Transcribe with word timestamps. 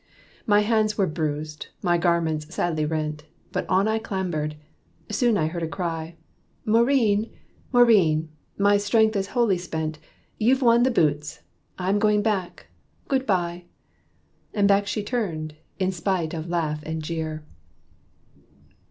My 0.47 0.61
hands 0.61 0.97
were 0.97 1.05
bruised; 1.05 1.67
my 1.83 1.99
garments 1.99 2.51
sadly 2.55 2.85
rent, 2.85 3.23
But 3.51 3.69
on 3.69 3.87
I 3.87 3.99
clambered. 3.99 4.55
Soon 5.11 5.37
I 5.37 5.45
heard 5.45 5.61
a 5.61 5.67
cry, 5.67 6.15
"Maurine! 6.65 7.29
Maurine! 7.71 8.29
my 8.57 8.77
strength 8.77 9.15
is 9.15 9.27
wholly 9.37 9.59
spent! 9.59 9.99
You've 10.39 10.63
won 10.63 10.81
the 10.81 10.89
boots! 10.89 11.41
I'm 11.77 11.99
going 11.99 12.23
back 12.23 12.65
good 13.09 13.27
bye!" 13.27 13.65
And 14.55 14.67
back 14.67 14.87
she 14.87 15.03
turned, 15.03 15.53
in 15.77 15.91
spite 15.91 16.33
of 16.33 16.49
laugh 16.49 16.81
and 16.81 17.03
jeer. 17.03 17.43